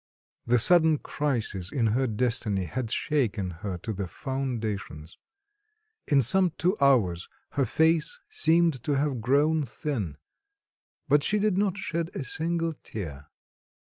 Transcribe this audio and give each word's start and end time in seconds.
The 0.47 0.57
sudden 0.57 0.97
crisis 0.97 1.71
in 1.71 1.85
her 1.93 2.07
destiny 2.07 2.65
had 2.65 2.89
shaken 2.89 3.51
her 3.61 3.77
to 3.83 3.93
the 3.93 4.07
foundations. 4.07 5.19
In 6.07 6.23
some 6.23 6.53
two 6.57 6.75
hours 6.81 7.29
her 7.51 7.65
face 7.65 8.19
seemed 8.27 8.81
to 8.83 8.93
have 8.93 9.21
grown 9.21 9.61
thin. 9.61 10.17
But 11.07 11.21
she 11.21 11.37
did 11.37 11.55
not 11.55 11.77
shed 11.77 12.09
a 12.15 12.23
single 12.23 12.73
tear. 12.73 13.27